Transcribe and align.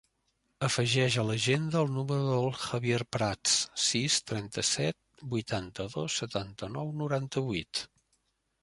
Afegeix 0.67 1.17
a 1.23 1.25
l'agenda 1.27 1.83
el 1.87 1.91
número 1.97 2.23
del 2.31 2.49
Javier 2.63 2.99
Prats: 3.17 3.59
sis, 3.89 4.19
trenta-set, 4.33 5.01
vuitanta-dos, 5.37 6.19
setanta-nou, 6.25 6.93
noranta-vuit. 7.05 7.87